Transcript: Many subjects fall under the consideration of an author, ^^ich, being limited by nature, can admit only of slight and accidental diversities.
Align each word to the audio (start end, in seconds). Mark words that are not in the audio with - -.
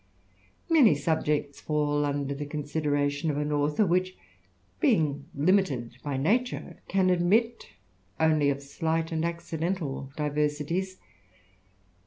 Many 0.67 0.95
subjects 0.95 1.61
fall 1.61 2.05
under 2.05 2.33
the 2.33 2.47
consideration 2.47 3.29
of 3.29 3.37
an 3.37 3.51
author, 3.51 3.85
^^ich, 3.85 4.15
being 4.79 5.25
limited 5.35 5.97
by 6.03 6.17
nature, 6.17 6.81
can 6.87 7.11
admit 7.11 7.69
only 8.19 8.49
of 8.49 8.63
slight 8.63 9.11
and 9.11 9.23
accidental 9.23 10.11
diversities. 10.17 10.97